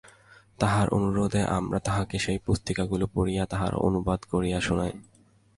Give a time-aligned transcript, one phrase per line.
[0.59, 4.93] তাঁহার অনুরোধে আমরা তাঁহাকে সেই পুস্তিকাগুলি পড়িয়া তাহার অনুবাদ করিয়া শুনাই।